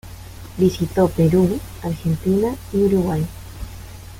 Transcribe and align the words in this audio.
Visitó 0.57 1.09
Perú, 1.09 1.59
Argentina 1.83 2.55
y 2.73 2.77
Uruguay. 2.77 3.23